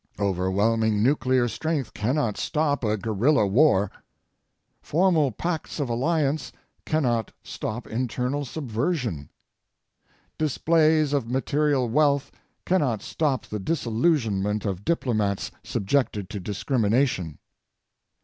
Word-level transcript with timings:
Overwhelming 0.19 1.03
nuclear 1.03 1.47
strength 1.47 1.93
cannot 1.93 2.35
stop 2.35 2.83
a 2.83 2.97
guerrilla 2.97 3.45
war. 3.45 3.91
Formal 4.81 5.31
pacts 5.31 5.79
of 5.79 5.89
alliance 5.89 6.51
cannot 6.87 7.31
stop 7.43 7.85
internal 7.85 8.43
subversion. 8.43 9.29
Displays 10.39 11.13
of 11.13 11.29
material 11.29 11.87
wealth 11.87 12.31
cannot 12.65 13.03
stop 13.03 13.45
the 13.45 13.59
disillusionment 13.59 14.65
of 14.65 14.83
diplomats 14.83 15.51
subjected 15.63 16.31
to 16.31 16.39
discrimination. 16.39 17.37